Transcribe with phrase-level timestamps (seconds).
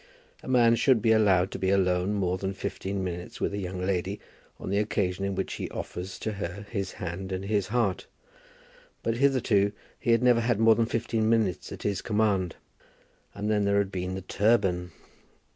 [0.41, 3.85] A man should be allowed to be alone more than fifteen minutes with a young
[3.85, 4.19] lady
[4.59, 8.07] on the occasion in which he offers to her his hand and his heart;
[9.03, 12.55] but hitherto he had never had more than fifteen minutes at his command;
[13.35, 14.91] and then there had been the turban!